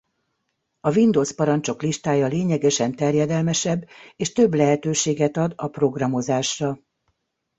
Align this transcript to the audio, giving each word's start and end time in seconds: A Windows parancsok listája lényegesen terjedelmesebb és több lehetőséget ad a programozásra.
A 0.81 0.91
Windows 0.95 1.31
parancsok 1.35 1.81
listája 1.81 2.27
lényegesen 2.27 2.95
terjedelmesebb 2.95 3.87
és 4.15 4.31
több 4.31 4.53
lehetőséget 4.53 5.37
ad 5.37 5.53
a 5.55 5.67
programozásra. 5.67 6.79